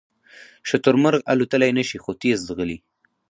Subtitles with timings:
[0.67, 2.77] شترمرغ الوتلی نشي خو تېز ځغلي